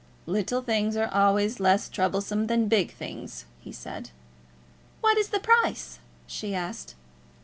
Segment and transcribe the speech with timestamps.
[0.25, 4.09] "Little things are always less troublesome than big things," he said.
[4.99, 6.95] "What is the price?" she asked.